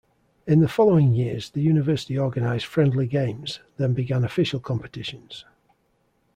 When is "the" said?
0.61-0.67, 1.51-1.61